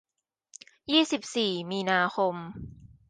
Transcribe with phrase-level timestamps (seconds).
[0.91, 2.35] ยี่สิบสี่ มีนาคม